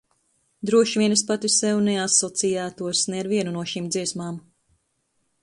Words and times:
Droši 0.69 1.01
vien 1.01 1.13
es 1.15 1.21
pati 1.27 1.51
sev 1.55 1.81
neasociētos 1.89 3.03
ne 3.15 3.21
ar 3.25 3.31
vienu 3.35 3.55
no 3.59 3.67
šīm 3.75 3.93
dziesmām. 3.99 4.43